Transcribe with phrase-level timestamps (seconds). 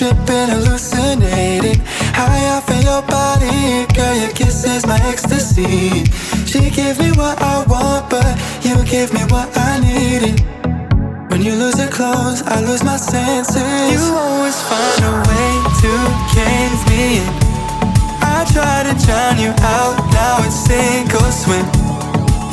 [0.00, 1.76] tripping, hallucinating.
[2.16, 6.08] High off in your body, girl, your kiss is my ecstasy.
[6.48, 8.32] She gives me what I want, but
[8.64, 10.40] you give me what I needed.
[11.28, 13.60] When you lose your clothes, I lose my senses.
[13.92, 15.50] You always find a way
[15.84, 15.92] to
[16.32, 17.28] cave me in.
[18.24, 21.66] I try to drown you out, now it's sink or swim.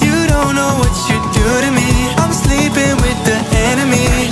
[0.04, 2.12] You don't know what you do to me.
[2.20, 3.40] I'm sleeping with the
[3.72, 4.27] enemy.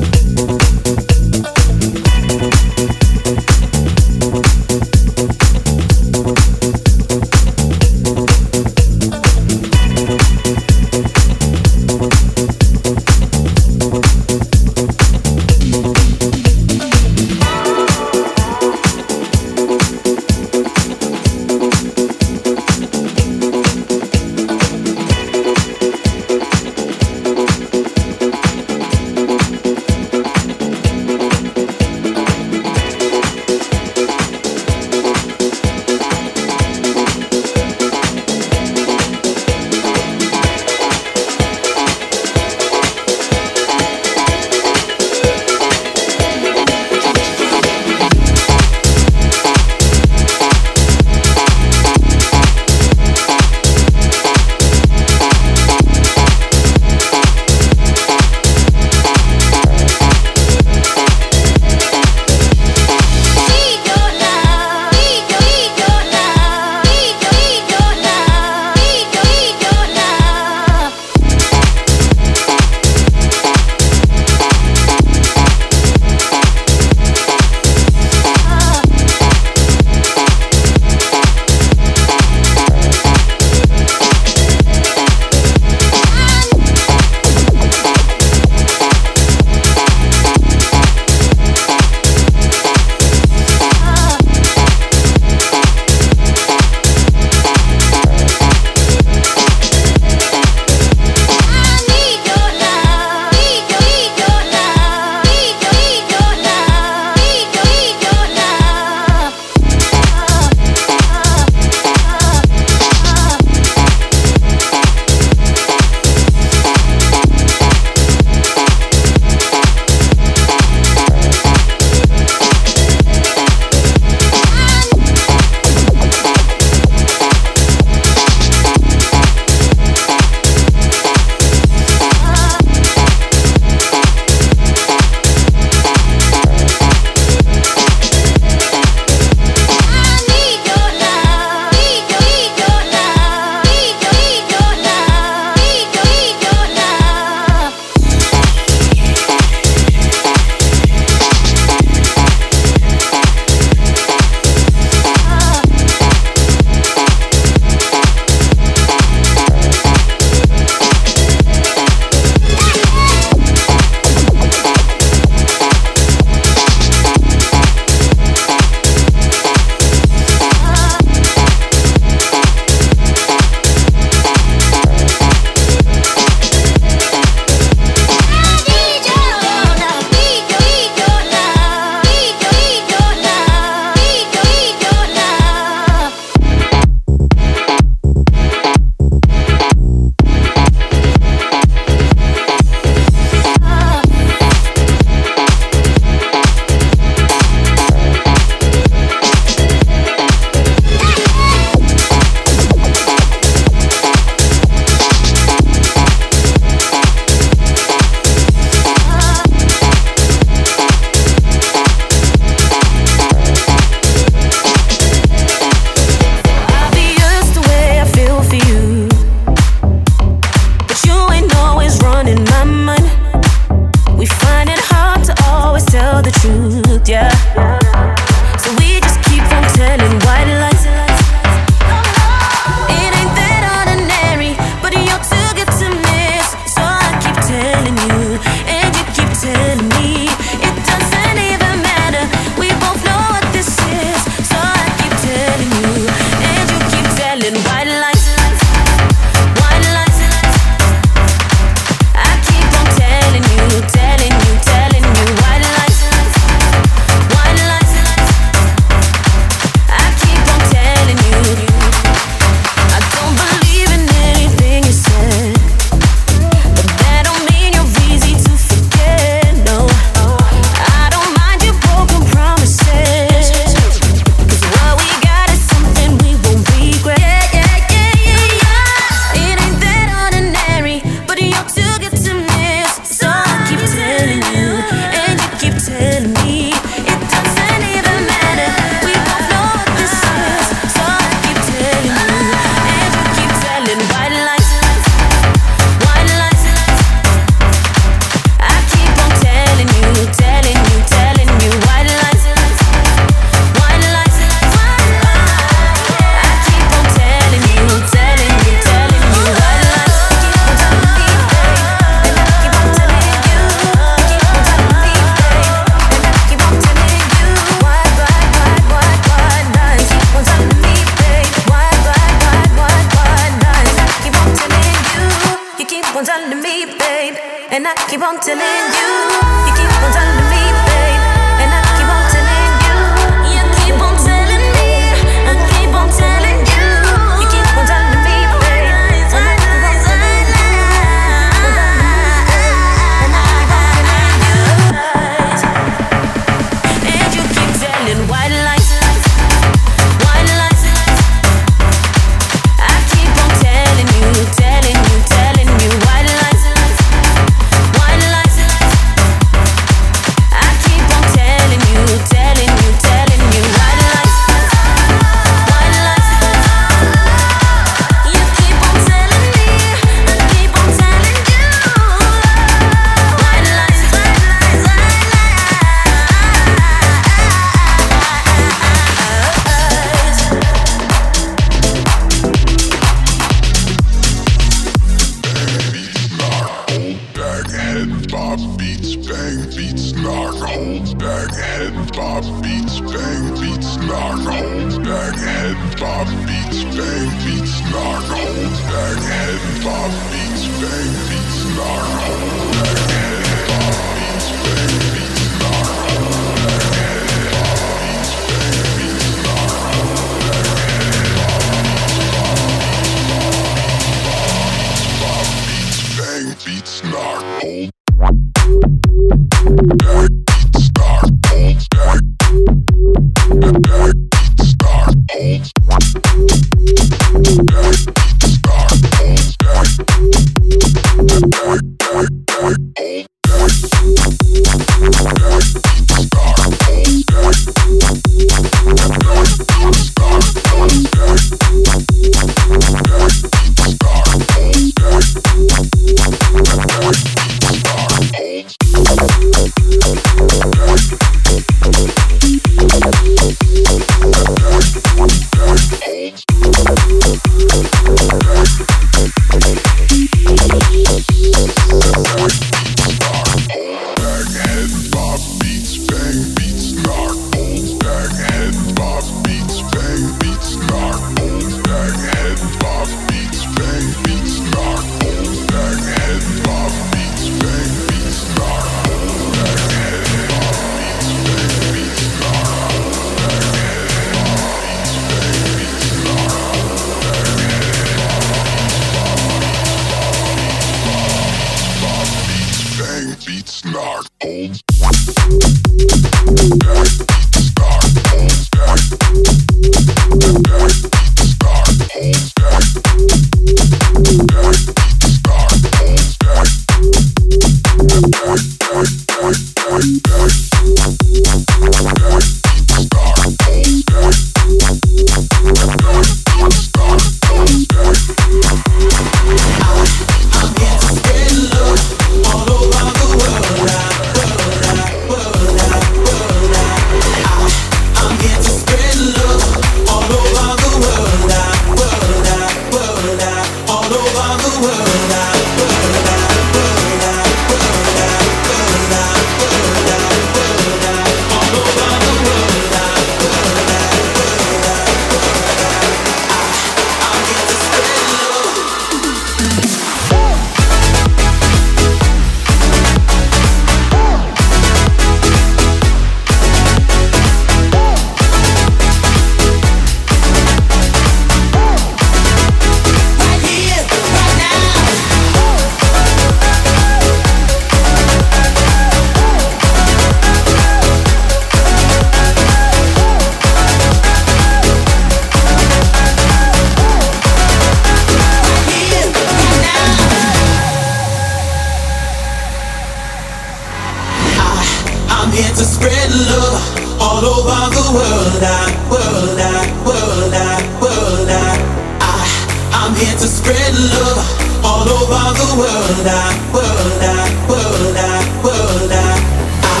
[585.44, 588.64] I'm here to spread love all over the world.
[588.64, 591.76] I, world, I, world, I, world, I.
[592.24, 592.48] I
[592.96, 594.40] I'm here to spread love
[594.82, 596.24] all over the world.
[596.24, 599.36] I, world, I, world, I, world, I.
[599.84, 600.00] I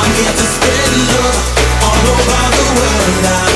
[0.00, 1.36] I'm here to spread love
[1.84, 3.24] all over the world.
[3.36, 3.49] I,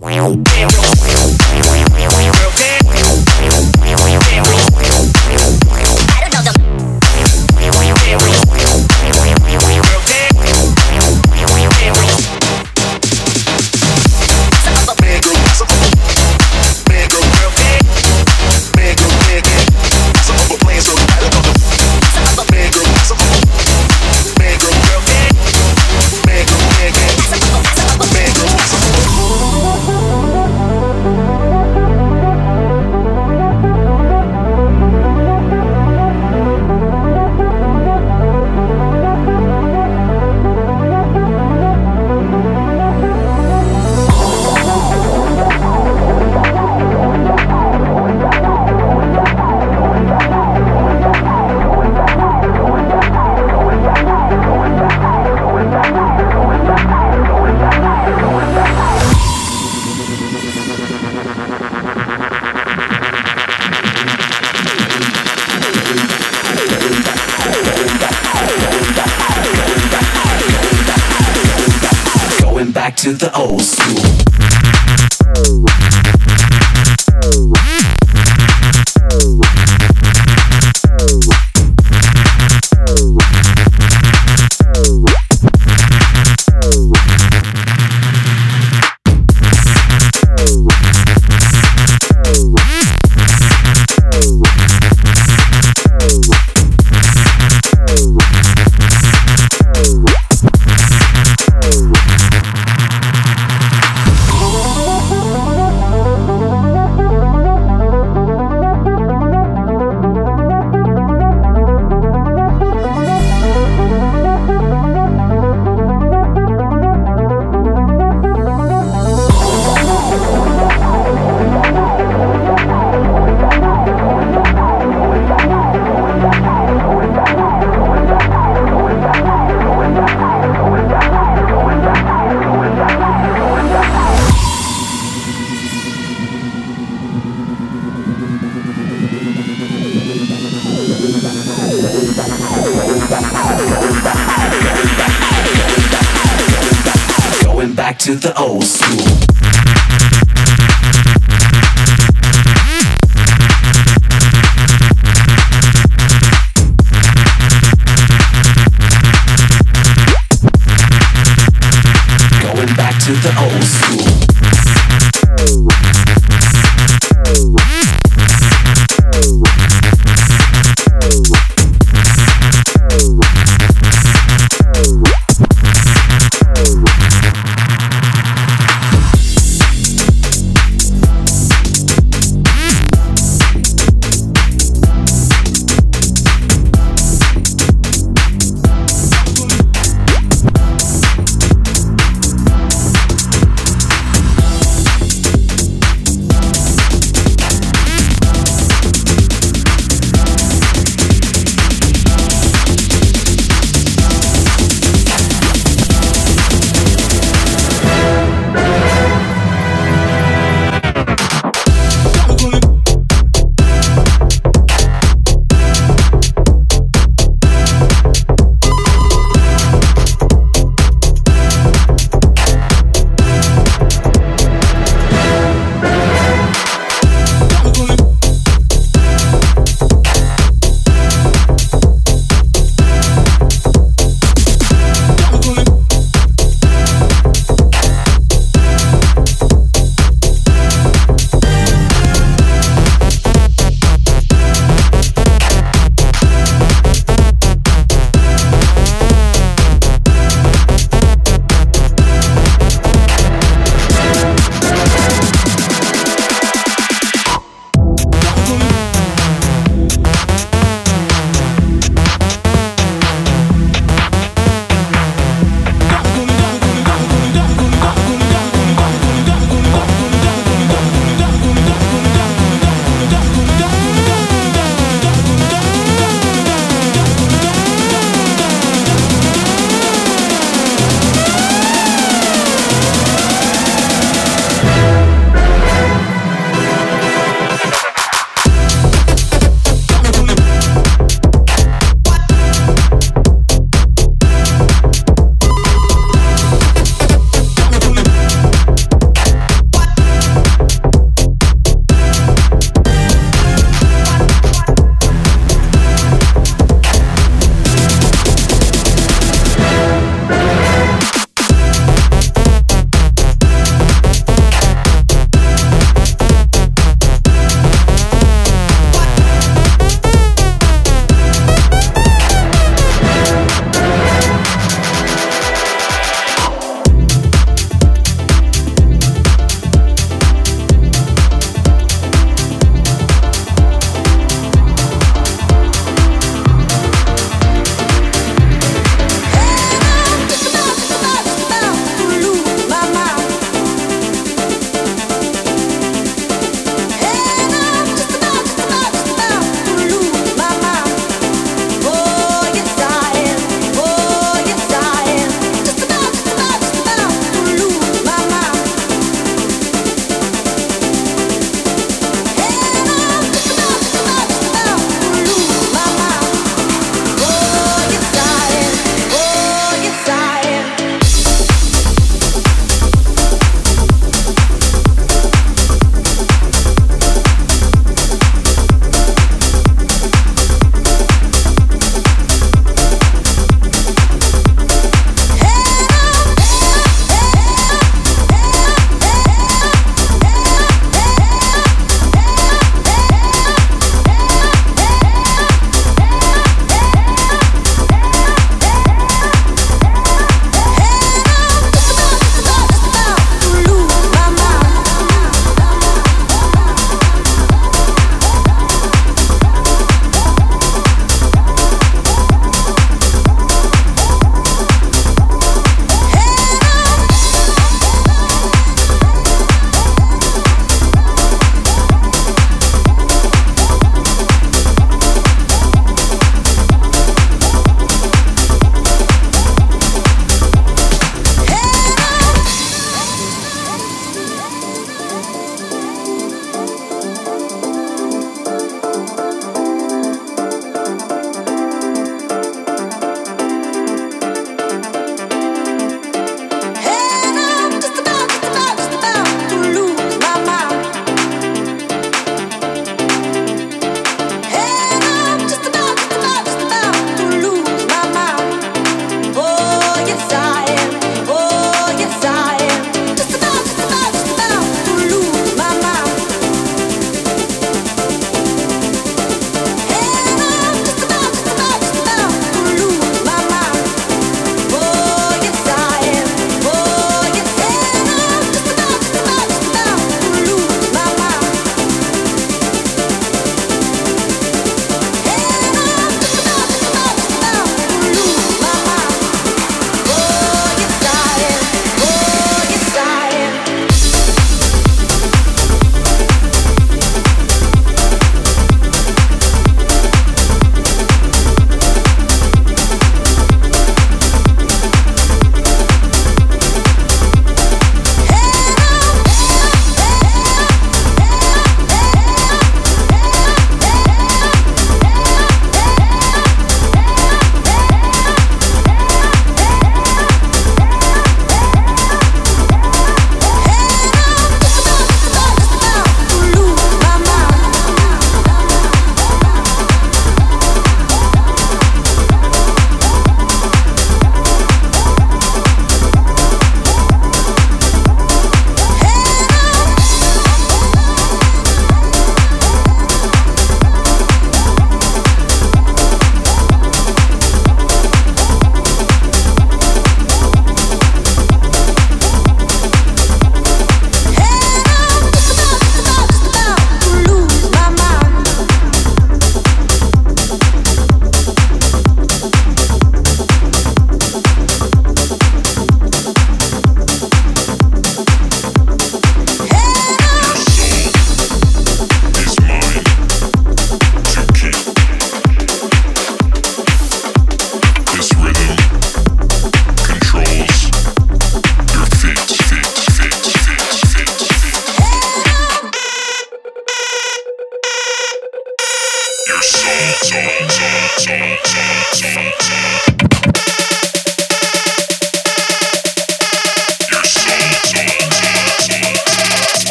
[0.00, 1.05] Wow.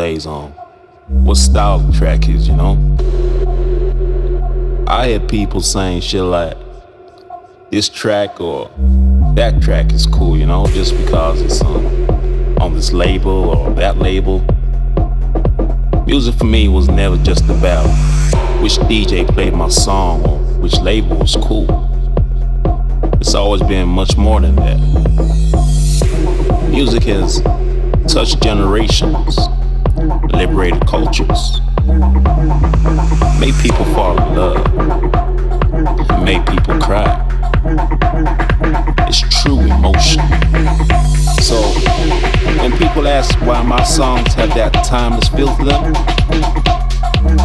[0.00, 0.50] Days on
[1.08, 2.74] what style the track is, you know?
[4.88, 6.56] I hear people saying shit like,
[7.70, 8.70] this track or
[9.34, 11.84] that track is cool, you know, just because it's on,
[12.62, 14.40] on this label or that label.
[16.06, 17.86] Music for me was never just about
[18.62, 21.66] which DJ played my song or which label was cool.
[23.20, 24.80] It's always been much more than that.
[26.70, 27.42] Music has
[28.10, 29.38] touched generations,
[30.40, 31.60] liberated cultures,
[33.38, 34.64] made people fall in love,
[36.24, 37.12] made people cry.
[39.06, 40.22] It's true emotion.
[41.42, 41.60] So
[42.62, 45.92] when people ask why my songs have that timeless feel to them,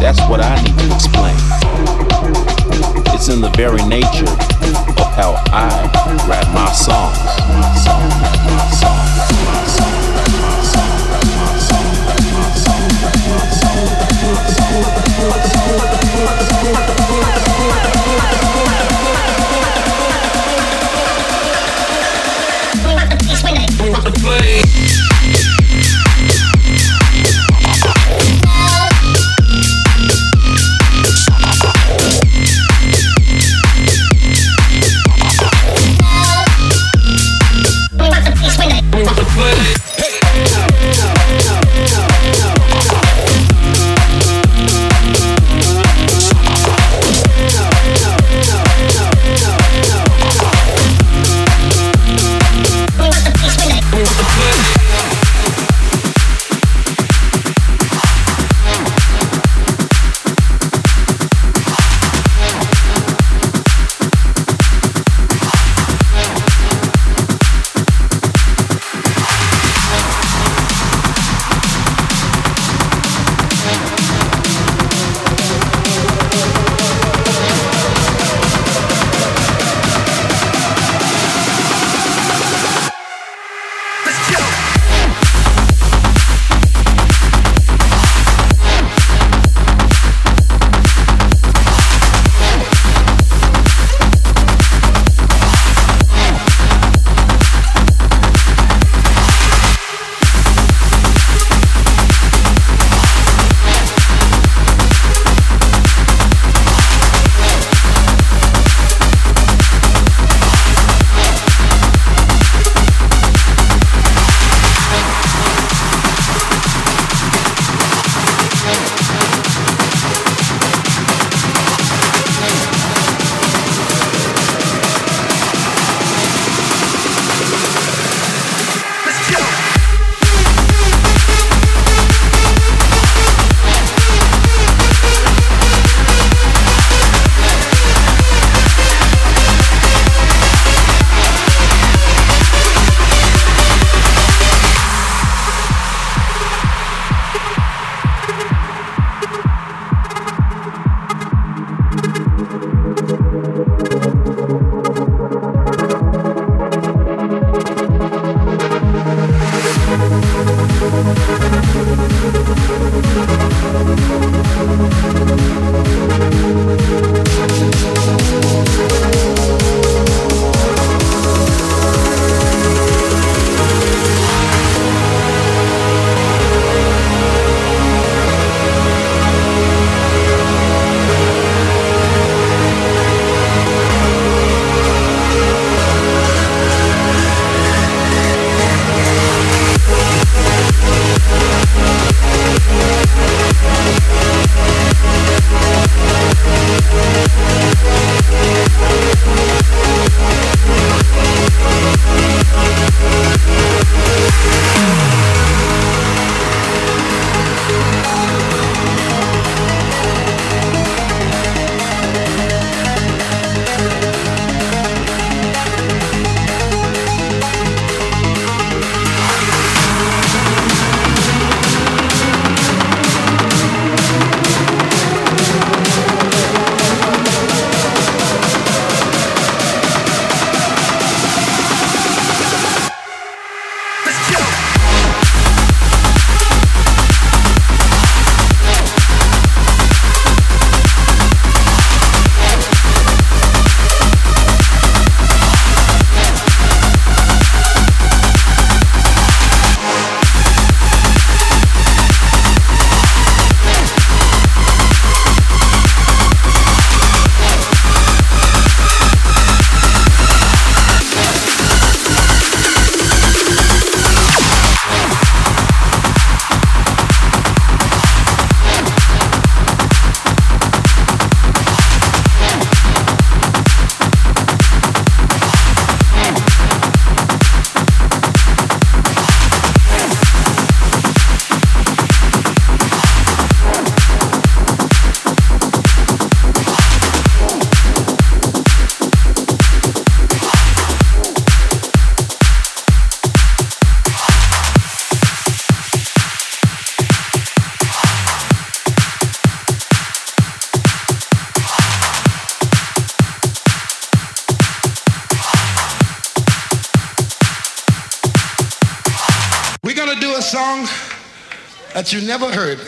[0.00, 1.36] that's what I need to explain.
[3.14, 5.68] It's in the very nature of how I
[6.26, 7.18] write my songs.
[7.52, 9.65] My song, my song, my song,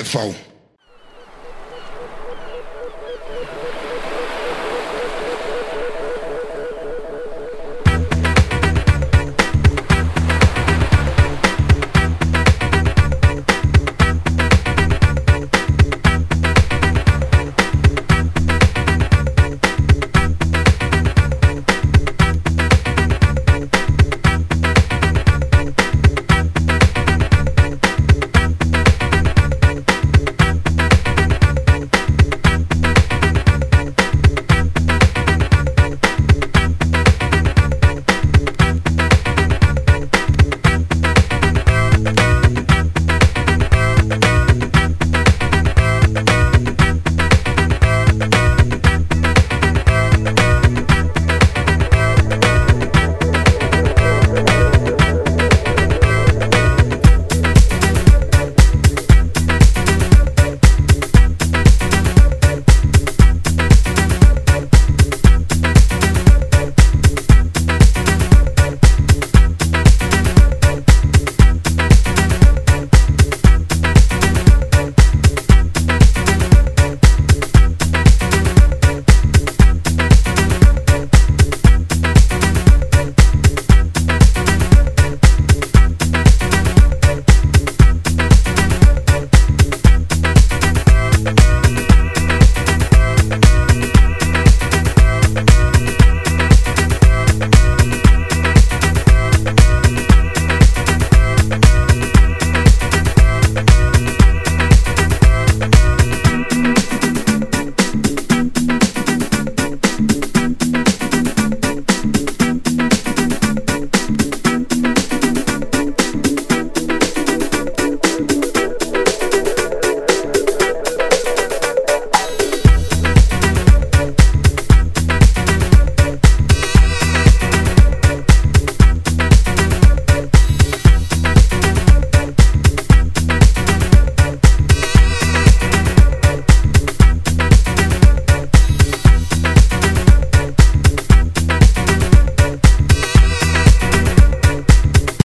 [0.09, 0.47] song